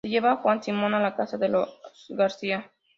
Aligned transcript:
Se 0.03 0.09
lleva 0.09 0.31
a 0.31 0.37
Juan 0.37 0.63
Simón 0.63 0.95
a 0.95 0.99
la 0.99 1.15
casa 1.15 1.37
de 1.37 1.47
los 1.49 1.77
García. 2.09 2.71